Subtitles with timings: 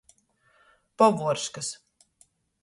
[0.97, 1.69] Povuorškys.